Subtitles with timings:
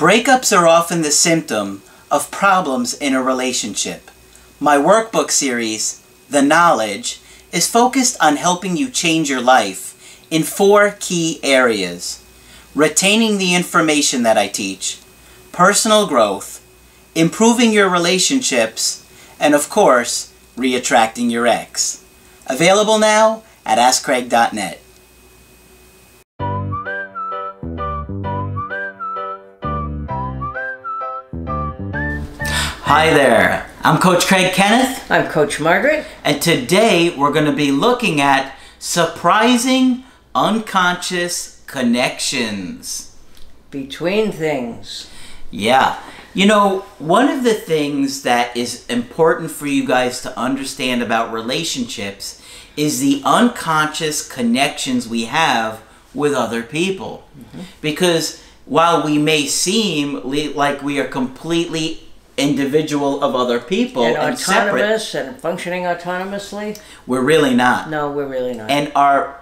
[0.00, 4.10] Breakups are often the symptom of problems in a relationship.
[4.58, 7.20] My workbook series, The Knowledge,
[7.52, 12.24] is focused on helping you change your life in four key areas
[12.74, 15.00] retaining the information that I teach,
[15.52, 16.66] personal growth,
[17.14, 19.04] improving your relationships,
[19.38, 22.02] and of course, re-attracting your ex.
[22.46, 24.80] Available now at AskCraig.net.
[32.92, 35.08] Hi there, I'm Coach Craig Kenneth.
[35.12, 36.04] I'm Coach Margaret.
[36.24, 40.02] And today we're going to be looking at surprising
[40.34, 43.16] unconscious connections.
[43.70, 45.08] Between things.
[45.52, 46.00] Yeah.
[46.34, 51.32] You know, one of the things that is important for you guys to understand about
[51.32, 52.44] relationships
[52.76, 55.80] is the unconscious connections we have
[56.12, 57.22] with other people.
[57.38, 57.60] Mm-hmm.
[57.80, 62.09] Because while we may seem like we are completely
[62.40, 66.80] individual of other people and, and autonomous separate, and functioning autonomously.
[67.06, 67.90] We're really not.
[67.90, 68.70] No, we're really not.
[68.70, 69.40] And our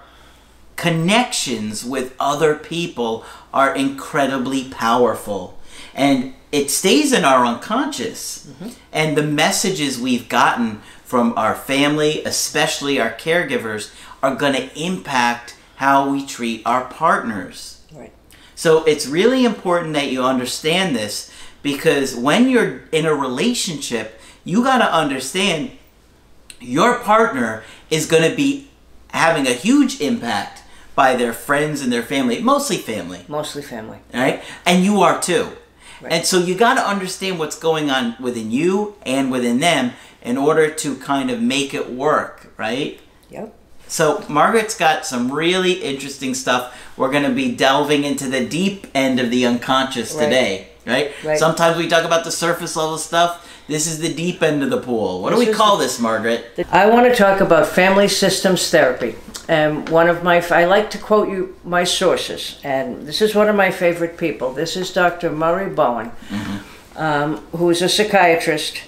[0.77, 5.59] connections with other people are incredibly powerful.
[5.95, 8.47] And it stays in our unconscious.
[8.47, 8.69] Mm-hmm.
[8.93, 15.57] And the messages we've gotten from our family, especially our caregivers, are going to impact
[15.77, 17.83] how we treat our partners.
[17.93, 18.13] Right.
[18.55, 24.63] So it's really important that you understand this because when you're in a relationship, you
[24.63, 25.73] got to understand
[26.61, 28.69] your partner is going to be
[29.13, 30.63] having a huge impact
[30.95, 33.25] by their friends and their family, mostly family.
[33.29, 33.99] Mostly family.
[34.13, 34.43] Right?
[34.67, 35.53] And you are too.
[36.01, 36.13] Right.
[36.13, 40.37] And so you got to understand what's going on within you and within them in
[40.37, 43.01] order to kind of make it work, right?
[43.31, 43.55] Yep.
[43.87, 46.77] So Margaret's got some really interesting stuff.
[46.97, 50.25] We're going to be delving into the deep end of the unconscious right.
[50.25, 51.13] today right?
[51.25, 51.39] right?
[51.39, 53.45] Sometimes we talk about the surface level stuff.
[53.67, 55.21] This is the deep end of the pool.
[55.21, 56.67] What this do we call the, this, Margaret?
[56.73, 59.15] I want to talk about family systems therapy.
[59.49, 63.49] And one of my, I like to quote you my sources, and this is one
[63.49, 64.53] of my favorite people.
[64.53, 65.31] This is Dr.
[65.31, 66.99] Murray Bowen, mm-hmm.
[66.99, 68.83] um, who is a psychiatrist,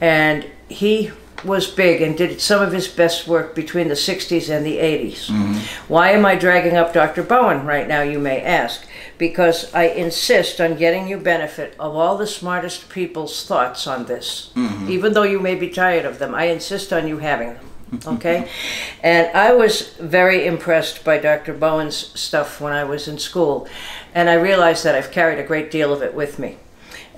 [0.00, 1.12] and he
[1.44, 5.26] was big and did some of his best work between the 60s and the 80s.
[5.26, 5.92] Mm-hmm.
[5.92, 7.22] Why am I dragging up Dr.
[7.22, 8.86] Bowen right now, you may ask?
[9.18, 14.50] Because I insist on getting you benefit of all the smartest people's thoughts on this.
[14.54, 14.90] Mm-hmm.
[14.90, 17.68] Even though you may be tired of them, I insist on you having them.
[18.06, 18.48] Okay?
[19.02, 21.52] and I was very impressed by Dr.
[21.52, 23.68] Bowen's stuff when I was in school.
[24.14, 26.56] And I realized that I've carried a great deal of it with me.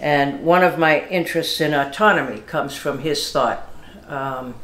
[0.01, 3.71] And one of my interests in autonomy comes from his thought
[4.09, 4.55] um,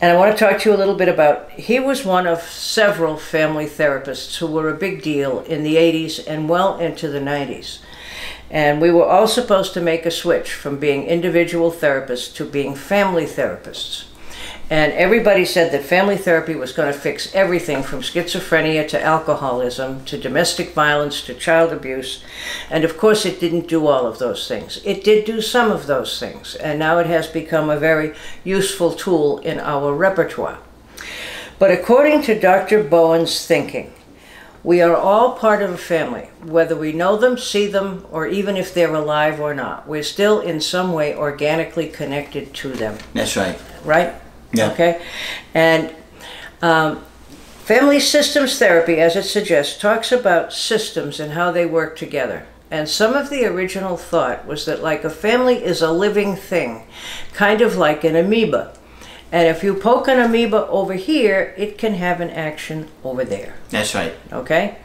[0.00, 1.50] and I want to talk to you a little bit about.
[1.52, 6.26] He was one of several family therapists who were a big deal in the 80s
[6.26, 7.78] and well into the 90s.
[8.50, 12.74] And we were all supposed to make a switch from being individual therapists to being
[12.74, 14.04] family therapists.
[14.70, 20.04] And everybody said that family therapy was going to fix everything from schizophrenia to alcoholism
[20.06, 22.24] to domestic violence to child abuse.
[22.70, 24.80] And of course, it didn't do all of those things.
[24.84, 26.54] It did do some of those things.
[26.54, 28.14] And now it has become a very
[28.44, 30.58] useful tool in our repertoire.
[31.58, 32.82] But according to Dr.
[32.82, 33.92] Bowen's thinking,
[34.64, 38.56] we are all part of a family, whether we know them, see them, or even
[38.56, 39.88] if they're alive or not.
[39.88, 42.98] We're still in some way organically connected to them.
[43.12, 43.60] That's right.
[43.84, 44.14] Right?
[44.52, 44.70] Yeah.
[44.72, 45.02] Okay?
[45.54, 45.94] And
[46.60, 47.02] um,
[47.64, 52.46] family systems therapy, as it suggests, talks about systems and how they work together.
[52.70, 56.84] And some of the original thought was that, like, a family is a living thing,
[57.34, 58.74] kind of like an amoeba.
[59.30, 63.56] And if you poke an amoeba over here, it can have an action over there.
[63.70, 64.14] That's right.
[64.32, 64.78] Okay?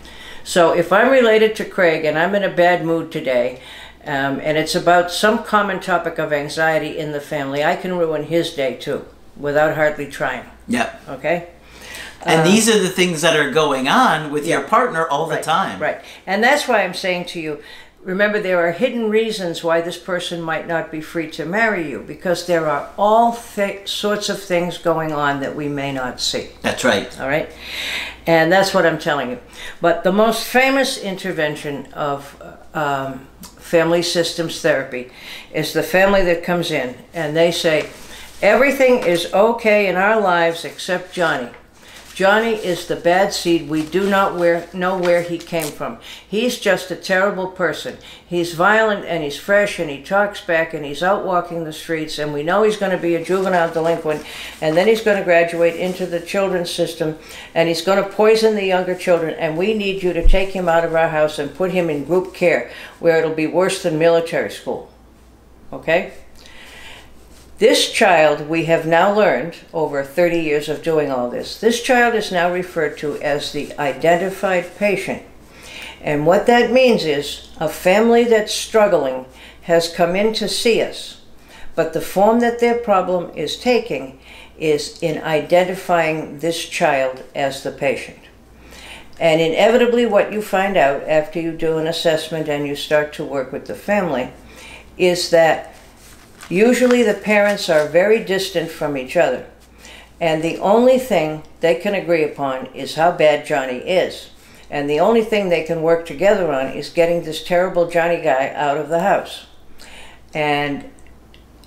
[0.43, 3.61] So if I'm related to Craig and I'm in a bad mood today,
[4.05, 8.23] um, and it's about some common topic of anxiety in the family, I can ruin
[8.23, 9.05] his day too
[9.39, 10.45] without hardly trying.
[10.67, 11.01] Yep.
[11.09, 11.49] Okay?
[12.23, 15.29] And uh, these are the things that are going on with yeah, your partner all
[15.29, 15.79] right, the time.
[15.79, 16.01] Right.
[16.25, 17.61] And that's why I'm saying to you
[18.07, 21.99] remember, there are hidden reasons why this person might not be free to marry you
[21.99, 26.49] because there are all th- sorts of things going on that we may not see.
[26.61, 27.19] That's right.
[27.19, 27.51] All right.
[28.25, 29.39] And that's what I'm telling you.
[29.81, 32.41] But the most famous intervention of
[32.73, 35.11] um, family systems therapy
[35.53, 37.89] is the family that comes in and they say,
[38.41, 41.49] Everything is okay in our lives except Johnny.
[42.13, 43.67] Johnny is the bad seed.
[43.67, 45.97] We do not where, know where he came from.
[46.27, 47.97] He's just a terrible person.
[48.27, 52.19] He's violent and he's fresh and he talks back and he's out walking the streets
[52.19, 54.23] and we know he's going to be a juvenile delinquent
[54.61, 57.17] and then he's going to graduate into the children's system
[57.55, 60.69] and he's going to poison the younger children and we need you to take him
[60.69, 62.69] out of our house and put him in group care
[62.99, 64.91] where it'll be worse than military school.
[65.73, 66.13] Okay?
[67.57, 72.13] This child, we have now learned over 30 years of doing all this, this child
[72.13, 75.23] is now referred to as the identified patient.
[75.99, 79.25] And what that means is a family that's struggling
[79.63, 81.21] has come in to see us,
[81.73, 84.19] but the form that their problem is taking
[84.59, 88.19] is in identifying this child as the patient.
[89.19, 93.23] And inevitably, what you find out after you do an assessment and you start to
[93.23, 94.31] work with the family
[94.95, 95.73] is that
[96.49, 99.47] Usually the parents are very distant from each other.
[100.19, 104.29] And the only thing they can agree upon is how bad Johnny is.
[104.69, 108.51] And the only thing they can work together on is getting this terrible Johnny guy
[108.55, 109.47] out of the house.
[110.33, 110.89] And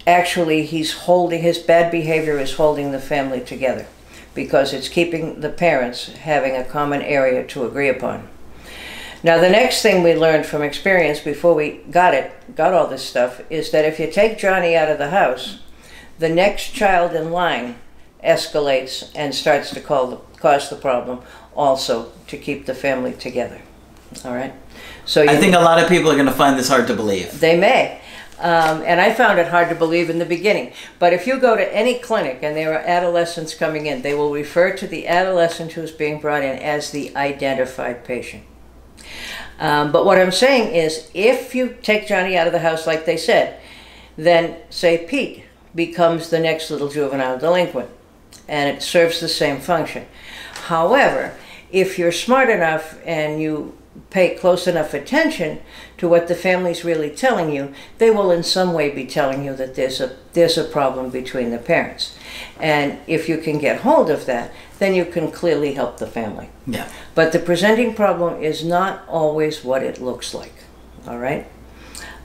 [0.06, 3.86] actually, he's holding, his bad behavior is holding the family together
[4.34, 8.29] because it's keeping the parents having a common area to agree upon.
[9.22, 13.04] Now, the next thing we learned from experience before we got it, got all this
[13.04, 15.60] stuff, is that if you take Johnny out of the house,
[16.18, 17.76] the next child in line
[18.24, 21.20] escalates and starts to the, cause the problem
[21.54, 23.60] also to keep the family together.
[24.24, 24.54] All right?
[25.04, 27.40] So I think a lot of people are going to find this hard to believe.
[27.40, 28.00] They may.
[28.38, 30.72] Um, and I found it hard to believe in the beginning.
[30.98, 34.32] But if you go to any clinic and there are adolescents coming in, they will
[34.32, 38.44] refer to the adolescent who's being brought in as the identified patient.
[39.60, 43.04] Um, but what I'm saying is, if you take Johnny out of the house like
[43.04, 43.60] they said,
[44.16, 47.90] then say Pete becomes the next little juvenile delinquent,
[48.48, 50.06] and it serves the same function.
[50.54, 51.36] However,
[51.70, 53.76] if you're smart enough and you
[54.08, 55.60] pay close enough attention
[56.00, 59.54] to what the family's really telling you, they will in some way be telling you
[59.54, 62.16] that there's a there's a problem between the parents.
[62.58, 66.48] And if you can get hold of that, then you can clearly help the family.
[66.66, 66.88] Yeah.
[67.14, 70.54] But the presenting problem is not always what it looks like.
[71.06, 71.46] All right?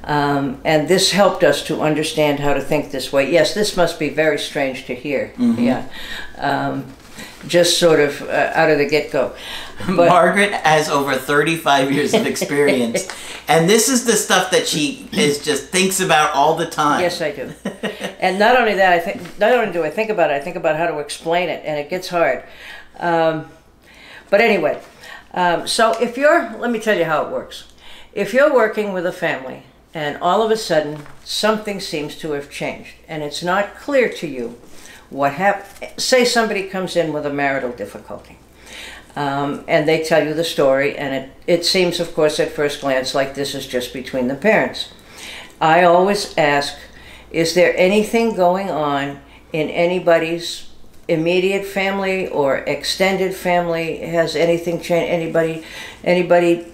[0.06, 3.30] Um, and this helped us to understand how to think this way.
[3.30, 5.34] Yes, this must be very strange to hear.
[5.38, 5.64] Mm-hmm.
[5.64, 5.88] Yeah.
[6.38, 6.94] Um,
[7.48, 9.36] just sort of uh, out of the get go.
[9.88, 13.08] Margaret has over 35 years of experience,
[13.48, 17.02] and this is the stuff that she is just thinks about all the time.
[17.02, 17.54] Yes, I do.
[18.20, 20.56] and not only that, I think not only do I think about it, I think
[20.56, 22.44] about how to explain it, and it gets hard.
[23.00, 23.50] Um,
[24.30, 24.82] but anyway,
[25.34, 27.66] um, so if you're, let me tell you how it works.
[28.14, 29.64] If you're working with a family
[29.94, 34.28] and all of a sudden something seems to have changed and it's not clear to
[34.28, 34.60] you
[35.10, 38.38] what happened, say somebody comes in with a marital difficulty.
[39.16, 42.82] Um, and they tell you the story, and it, it seems, of course, at first
[42.82, 44.90] glance like this is just between the parents.
[45.62, 46.76] I always ask,
[47.32, 49.22] is there anything going on
[49.54, 50.70] in anybody's
[51.08, 54.00] immediate family or extended family?
[54.00, 55.12] Has anything changed?
[55.12, 55.64] Anybody,
[56.04, 56.68] anybody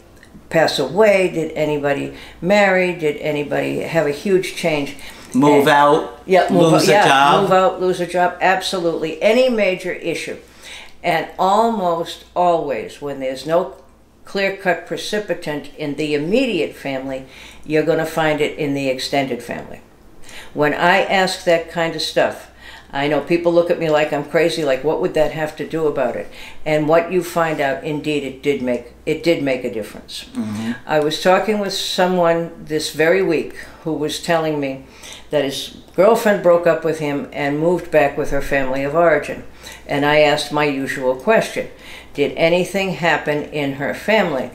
[0.49, 1.29] pass away?
[1.31, 2.93] Did anybody marry?
[2.93, 4.95] Did anybody have a huge change?
[5.33, 7.41] Move out, yeah, move lose out, a job.
[7.41, 9.21] Move out, lose a job, absolutely.
[9.21, 10.37] Any major issue.
[11.03, 13.75] And almost always, when there's no
[14.25, 17.25] clear cut precipitant in the immediate family,
[17.65, 19.81] you're going to find it in the extended family.
[20.53, 22.51] When I ask that kind of stuff,
[22.93, 25.67] I know people look at me like I'm crazy, like what would that have to
[25.67, 26.29] do about it?
[26.65, 30.25] And what you find out, indeed, it did make it did make a difference.
[30.33, 30.73] Mm-hmm.
[30.85, 34.85] I was talking with someone this very week who was telling me
[35.31, 39.43] that his girlfriend broke up with him and moved back with her family of origin.
[39.87, 41.69] And I asked my usual question
[42.13, 44.51] Did anything happen in her family?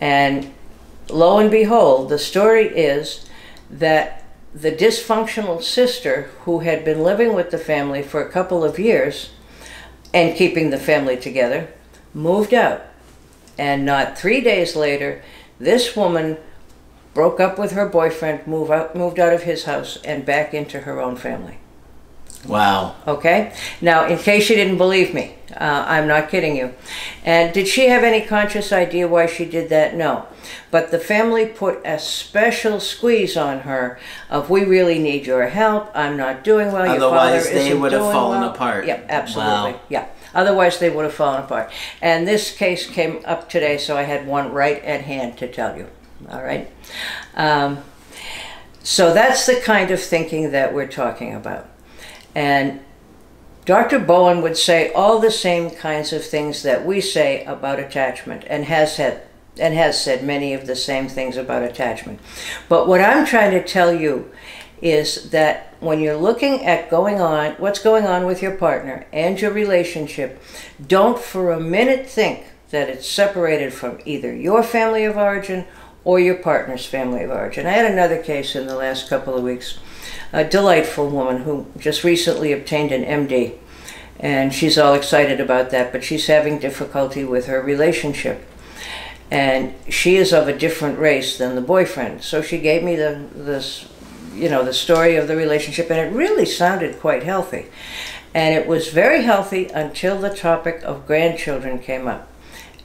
[0.00, 0.54] And
[1.10, 3.28] lo and behold, the story is
[3.68, 4.24] that
[4.54, 9.30] the dysfunctional sister who had been living with the family for a couple of years
[10.14, 11.68] and keeping the family together
[12.14, 12.82] moved out.
[13.58, 15.22] And not three days later,
[15.58, 16.38] this woman
[17.18, 20.82] broke up with her boyfriend, moved out, moved out of his house, and back into
[20.82, 21.58] her own family.
[22.46, 22.94] Wow.
[23.08, 23.52] Okay?
[23.80, 26.76] Now, in case you didn't believe me, uh, I'm not kidding you.
[27.24, 29.96] And did she have any conscious idea why she did that?
[29.96, 30.28] No.
[30.70, 33.98] But the family put a special squeeze on her
[34.30, 35.90] of, we really need your help.
[35.96, 36.88] I'm not doing well.
[36.88, 38.50] Otherwise, your father they would have fallen well.
[38.50, 38.86] apart.
[38.86, 39.72] Yeah, absolutely.
[39.72, 39.80] Wow.
[39.88, 40.06] Yeah.
[40.36, 41.72] Otherwise, they would have fallen apart.
[42.00, 45.76] And this case came up today, so I had one right at hand to tell
[45.76, 45.88] you.
[46.30, 46.70] All right?
[47.34, 47.78] Um,
[48.82, 51.68] so that's the kind of thinking that we're talking about.
[52.34, 52.80] And
[53.64, 53.98] Dr.
[53.98, 58.64] Bowen would say all the same kinds of things that we say about attachment and
[58.64, 59.26] has said
[59.60, 62.20] and has said many of the same things about attachment.
[62.68, 64.30] But what I'm trying to tell you
[64.80, 69.40] is that when you're looking at going on what's going on with your partner and
[69.40, 70.40] your relationship,
[70.86, 75.66] don't for a minute think that it's separated from either your family of origin
[76.04, 77.66] or your partner's family of origin.
[77.66, 79.78] I had another case in the last couple of weeks.
[80.32, 83.56] A delightful woman who just recently obtained an MD,
[84.20, 88.46] and she's all excited about that, but she's having difficulty with her relationship.
[89.30, 92.22] And she is of a different race than the boyfriend.
[92.22, 93.86] So she gave me the this
[94.34, 97.66] you know the story of the relationship and it really sounded quite healthy.
[98.34, 102.28] And it was very healthy until the topic of grandchildren came up.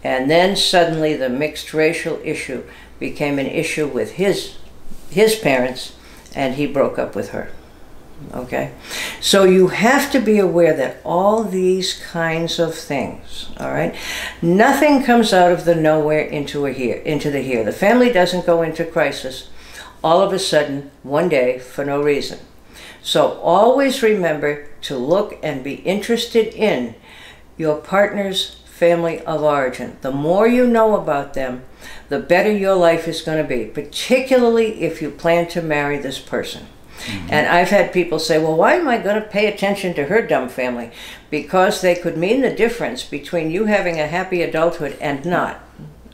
[0.03, 2.63] And then suddenly the mixed racial issue
[3.03, 4.55] became an issue with his
[5.10, 5.93] his parents
[6.33, 7.50] and he broke up with her.
[8.33, 8.72] Okay?
[9.19, 13.93] So you have to be aware that all these kinds of things, all right?
[14.41, 17.65] Nothing comes out of the nowhere into a here into the here.
[17.65, 19.50] The family doesn't go into crisis
[20.01, 22.39] all of a sudden one day for no reason.
[23.01, 26.95] So always remember to look and be interested in
[27.57, 29.95] your partner's family of origin.
[30.01, 31.63] The more you know about them,
[32.09, 36.19] the better your life is going to be, particularly if you plan to marry this
[36.19, 36.63] person.
[37.05, 37.27] Mm-hmm.
[37.31, 40.21] And I've had people say, well, why am I going to pay attention to her
[40.21, 40.91] dumb family?
[41.29, 45.61] Because they could mean the difference between you having a happy adulthood and not.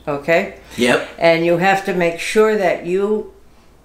[0.06, 0.60] Okay?
[0.76, 1.08] Yep.
[1.18, 3.32] And you have to make sure that you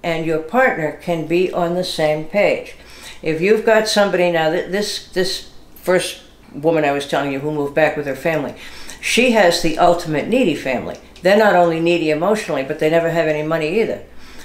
[0.03, 2.75] and your partner can be on the same page.
[3.23, 6.21] If you've got somebody now, this, this first
[6.62, 8.55] woman I was telling you who moved back with her family,
[9.01, 10.97] she has the ultimate needy family.
[11.21, 14.03] They're not only needy emotionally, but they never have any money either.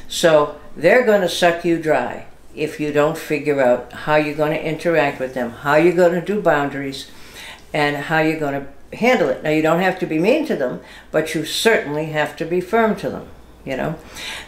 [0.09, 4.53] So they're going to suck you dry if you don't figure out how you're going
[4.53, 7.11] to interact with them, how you're going to do boundaries,
[7.73, 9.43] and how you're going to handle it.
[9.43, 12.61] Now, you don't have to be mean to them, but you certainly have to be
[12.61, 13.29] firm to them.
[13.65, 13.97] You know,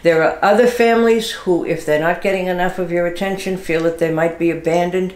[0.01, 3.99] there are other families who, if they're not getting enough of your attention, feel that
[3.99, 5.13] they might be abandoned,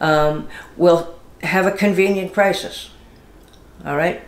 [0.00, 2.90] um, will have a convenient crisis.
[3.84, 4.22] All right,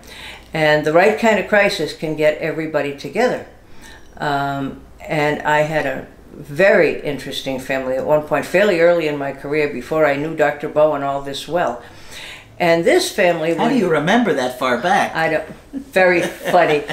[0.52, 3.46] and the right kind of crisis can get everybody together.
[4.18, 9.32] Um, and I had a very interesting family at one point, fairly early in my
[9.32, 10.68] career, before I knew Dr.
[10.68, 11.82] Bowen all this well.
[12.58, 13.54] And this family.
[13.54, 15.14] How do you remember that far back?
[15.14, 15.48] I don't.
[15.72, 16.84] Very funny.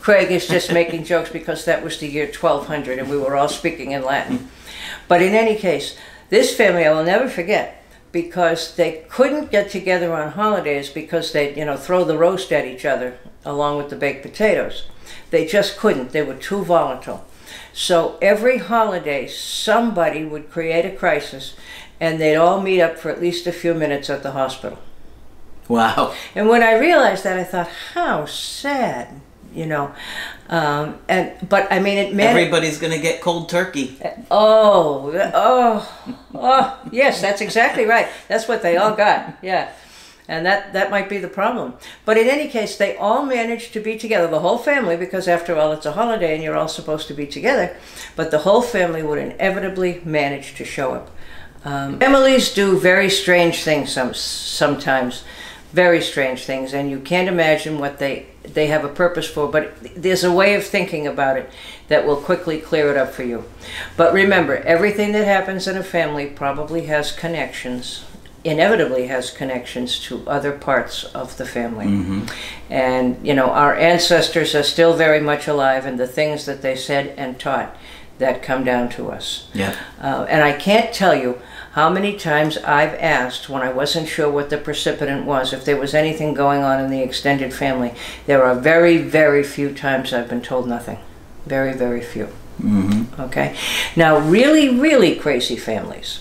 [0.00, 3.48] Craig is just making jokes because that was the year 1200 and we were all
[3.48, 4.50] speaking in Latin.
[5.08, 5.96] But in any case,
[6.28, 7.83] this family I will never forget
[8.14, 12.64] because they couldn't get together on holidays because they'd, you know, throw the roast at
[12.64, 14.86] each other along with the baked potatoes.
[15.30, 16.12] They just couldn't.
[16.12, 17.26] They were too volatile.
[17.72, 21.56] So every holiday, somebody would create a crisis
[21.98, 24.78] and they'd all meet up for at least a few minutes at the hospital.
[25.66, 26.14] Wow.
[26.36, 29.20] And when I realized that, I thought, how sad,
[29.54, 29.94] you know.
[30.48, 33.98] Um, and but I mean, it meant everybody's going to get cold turkey.
[34.30, 36.80] Oh, oh, oh!
[36.90, 38.08] Yes, that's exactly right.
[38.28, 39.38] That's what they all got.
[39.42, 39.72] Yeah
[40.28, 43.80] and that that might be the problem but in any case they all managed to
[43.80, 47.06] be together the whole family because after all it's a holiday and you're all supposed
[47.08, 47.76] to be together
[48.16, 51.10] but the whole family would inevitably manage to show up
[51.64, 55.24] um, families do very strange things some, sometimes
[55.74, 59.74] very strange things and you can't imagine what they they have a purpose for but
[59.96, 61.50] there's a way of thinking about it
[61.88, 63.44] that will quickly clear it up for you
[63.96, 68.04] but remember everything that happens in a family probably has connections
[68.44, 71.86] inevitably has connections to other parts of the family.
[71.86, 72.26] Mm-hmm.
[72.70, 76.76] And, you know, our ancestors are still very much alive, and the things that they
[76.76, 77.74] said and taught
[78.18, 79.48] that come down to us.
[79.54, 79.74] Yeah.
[80.00, 81.40] Uh, and I can't tell you
[81.74, 85.76] how many times I've asked when I wasn't sure what the precipitant was, if there
[85.76, 87.92] was anything going on in the extended family.
[88.26, 90.98] There are very, very few times I've been told nothing.
[91.46, 92.28] Very, very few.
[92.62, 93.20] Mm-hmm.
[93.20, 93.56] Okay?
[93.96, 96.20] Now, really, really crazy families.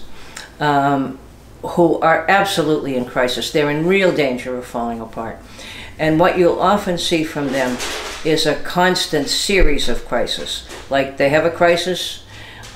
[0.59, 1.19] Um,
[1.63, 3.51] who are absolutely in crisis.
[3.51, 5.37] They're in real danger of falling apart.
[5.97, 7.77] And what you'll often see from them
[8.25, 10.67] is a constant series of crises.
[10.89, 12.22] Like they have a crisis,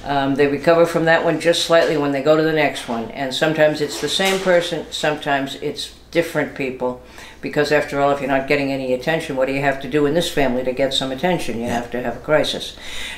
[0.05, 3.11] um, they recover from that one just slightly when they go to the next one.
[3.11, 7.01] And sometimes it's the same person, sometimes it's different people.
[7.39, 10.07] Because after all if you're not getting any attention what do you have to do
[10.07, 11.59] in this family to get some attention?
[11.59, 12.75] You have to have a crisis.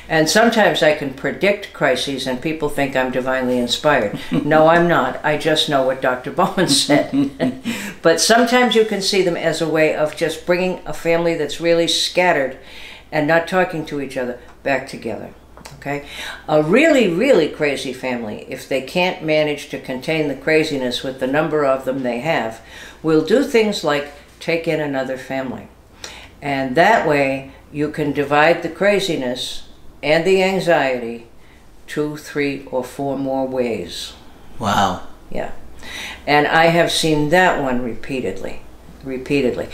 [0.08, 4.20] And sometimes i can predict crises and people think i'm divinely inspired.
[4.44, 5.24] No i'm not.
[5.24, 7.30] I just know what dr bowen said.
[8.02, 11.60] But sometimes you can see them as a way of just bringing a family that's
[11.60, 12.58] really scattered
[13.12, 15.34] and not talking to each other back together
[15.78, 16.06] Okay?
[16.48, 21.26] A really, really crazy family, if they can't manage to contain the craziness with the
[21.26, 22.60] number of them they have,
[23.02, 25.68] will do things like take in another family.
[26.42, 29.68] And that way, you can divide the craziness
[30.02, 31.28] and the anxiety
[31.86, 34.12] two, three, or four more ways.
[34.58, 35.06] Wow.
[35.30, 35.52] Yeah.
[36.26, 38.62] And I have seen that one repeatedly.
[39.02, 39.68] Repeatedly.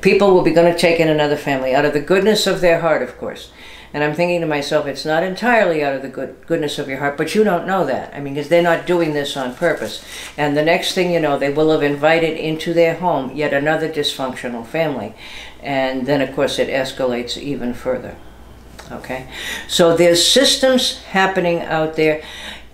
[0.00, 2.80] People will be going to take in another family out of the goodness of their
[2.80, 3.50] heart, of course.
[3.92, 6.98] And I'm thinking to myself, it's not entirely out of the good, goodness of your
[6.98, 8.14] heart, but you don't know that.
[8.14, 10.04] I mean, because they're not doing this on purpose.
[10.36, 13.88] And the next thing you know, they will have invited into their home yet another
[13.88, 15.14] dysfunctional family.
[15.62, 18.16] And then, of course, it escalates even further.
[18.90, 19.28] Okay?
[19.66, 22.22] So there's systems happening out there.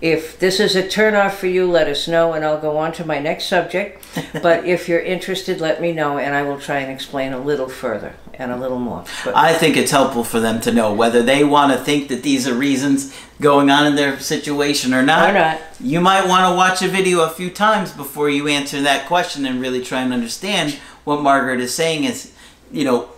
[0.04, 3.06] If this is a turnoff for you, let us know, and I'll go on to
[3.06, 4.04] my next subject.
[4.42, 7.70] but if you're interested, let me know, and I will try and explain a little
[7.70, 9.04] further and a little more.
[9.24, 12.22] But I think it's helpful for them to know whether they want to think that
[12.22, 15.30] these are reasons going on in their situation or not.
[15.30, 15.62] Or not.
[15.80, 19.46] You might want to watch a video a few times before you answer that question
[19.46, 22.34] and really try and understand what Margaret is saying is,
[22.70, 23.08] you know,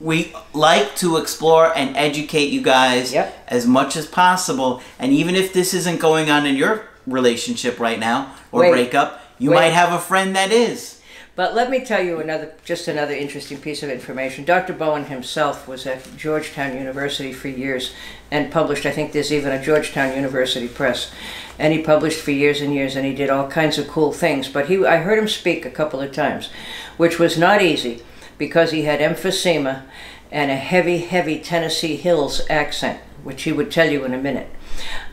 [0.00, 3.44] we like to explore and educate you guys Yep.
[3.48, 4.82] as much as possible.
[4.98, 8.70] And even if this isn't going on in your relationship right now or Wait.
[8.72, 9.56] breakup, you Wait.
[9.56, 11.00] might have a friend that is.
[11.34, 14.46] But let me tell you another, just another interesting piece of information.
[14.46, 14.72] Dr.
[14.72, 17.92] Bowen himself was at Georgetown University for years
[18.30, 21.10] and published, I think there's even a Georgetown University Press.
[21.58, 24.48] And he published for years and years and he did all kinds of cool things.
[24.48, 26.48] But he, I heard him speak a couple of times,
[26.96, 28.02] which was not easy
[28.38, 29.82] because he had emphysema
[30.30, 34.50] and a heavy, heavy Tennessee Hills accent, which he would tell you in a minute.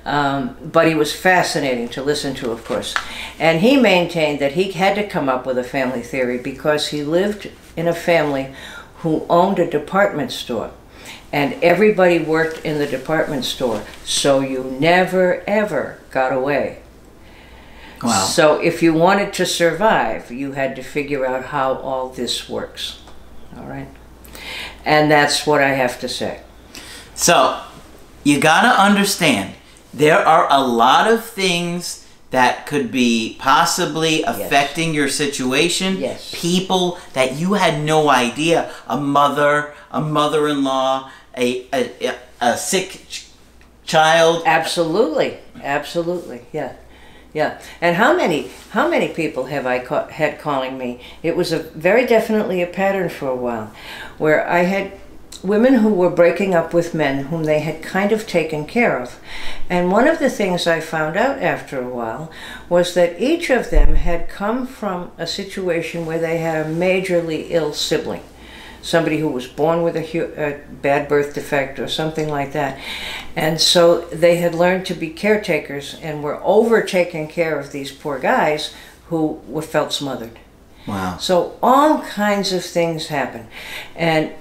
[0.06, 2.94] Um, but he was fascinating to listen to, of course.
[3.39, 7.03] And he maintained that he had to come up with a family theory because he
[7.03, 8.53] lived in a family
[8.98, 10.72] who owned a department store.
[11.32, 16.84] And everybody worked in the department store, so you never ever got away.
[18.03, 18.25] Wow.
[18.25, 23.01] So if you wanted to survive, you had to figure out how all this works.
[23.57, 23.88] All right?
[24.86, 26.41] And that's what I have to say.
[27.15, 27.62] So,
[28.24, 29.55] you gotta understand,
[29.93, 35.98] there are a lot of things that could be possibly affecting your situation.
[35.98, 36.33] Yes.
[36.36, 38.72] People that you had no idea.
[38.88, 43.27] A mother, a mother in law, a, a, a, a sick ch-
[43.86, 44.41] child.
[44.48, 46.74] Absolutely, absolutely, yeah,
[47.34, 47.60] yeah.
[47.82, 51.02] And how many how many people have I ca- had calling me?
[51.24, 53.74] It was a very definitely a pattern for a while,
[54.17, 54.91] where I had
[55.43, 59.19] women who were breaking up with men whom they had kind of taken care of,
[59.69, 62.32] and one of the things I found out after a while
[62.69, 67.48] was that each of them had come from a situation where they had a majorly
[67.50, 68.24] ill sibling
[68.84, 72.78] somebody who was born with a, hu- a bad birth defect or something like that.
[73.36, 77.91] And so they had learned to be caretakers and were over taking care of these
[77.91, 78.74] poor guys
[79.08, 80.38] who were felt smothered.
[80.86, 81.17] Wow.
[81.17, 83.48] So all kinds of things happen.
[83.96, 84.34] And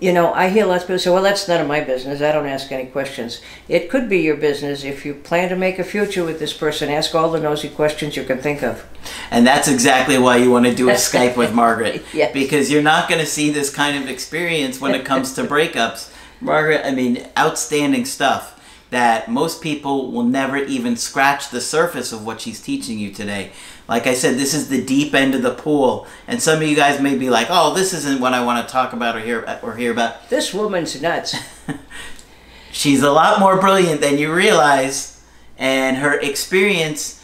[0.00, 2.22] you know, I hear lots of people say, well, that's none of my business.
[2.22, 3.42] I don't ask any questions.
[3.68, 4.82] It could be your business.
[4.82, 8.16] If you plan to make a future with this person, ask all the nosy questions
[8.16, 8.86] you can think of.
[9.30, 12.02] And that's exactly why you want to do a Skype with Margaret.
[12.12, 12.32] Yes.
[12.32, 16.12] Because you're not going to see this kind of experience when it comes to breakups.
[16.40, 18.59] Margaret, I mean, outstanding stuff
[18.90, 23.52] that most people will never even scratch the surface of what she's teaching you today.
[23.88, 26.76] Like I said, this is the deep end of the pool, and some of you
[26.76, 29.60] guys may be like, "Oh, this isn't what I want to talk about or hear
[29.62, 31.34] or hear about." This woman's nuts.
[32.72, 35.22] She's a lot more brilliant than you realize,
[35.58, 37.20] and her experience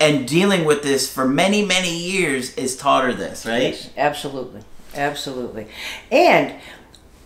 [0.00, 3.62] and dealing with this for many, many years has taught her this, right?
[3.62, 4.62] Yes, absolutely,
[4.94, 5.68] absolutely.
[6.10, 6.54] And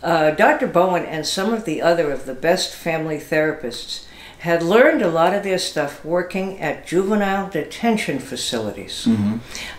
[0.03, 0.67] uh, Dr.
[0.67, 4.05] Bowen and some of the other of the best family therapists
[4.39, 9.05] had learned a lot of their stuff working at juvenile detention facilities,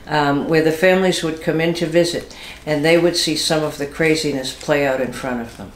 [0.07, 3.79] um, where the families would come in to visit, and they would see some of
[3.79, 5.73] the craziness play out in front of them.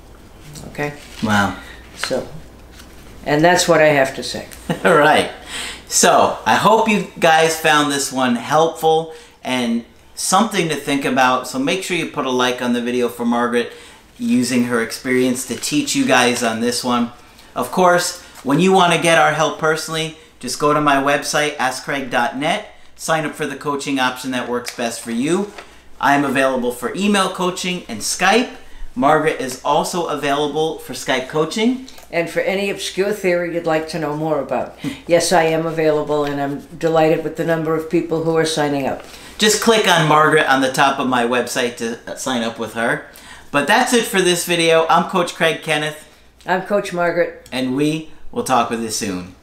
[0.69, 1.57] Okay, Wow.
[1.97, 2.29] so,
[3.25, 4.49] and that's what I have to say.
[4.85, 5.31] All right.
[5.89, 11.47] So, I hope you guys found this one helpful and something to think about.
[11.49, 13.73] So, make sure you put a like on the video for Margaret
[14.19, 17.13] using her experience to teach you guys on this one.
[17.55, 21.57] Of course, when you want to get our help personally, just go to my website,
[21.57, 25.53] askcraig.net, sign up for the coaching option that works best for you.
[26.01, 28.55] I am available for email coaching and Skype.
[28.95, 31.87] Margaret is also available for Skype coaching.
[32.13, 36.25] And for any obscure theory you'd like to know more about, yes, I am available,
[36.25, 39.05] and I'm delighted with the number of people who are signing up.
[39.39, 43.07] just click on Margaret on the top of my website to sign up with her.
[43.55, 44.85] But that's it for this video.
[44.89, 46.09] I'm Coach Craig Kenneth,
[46.45, 47.49] I'm Coach Margaret.
[47.53, 49.37] and we We'll talk with you soon.